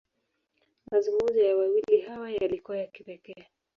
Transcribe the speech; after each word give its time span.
Mazungumzo 0.91 1.41
ya 1.43 1.55
wawili 1.57 2.01
hawa, 2.01 2.31
yalikuwa 2.31 2.77
ya 2.77 2.87
kipekee. 2.87 3.45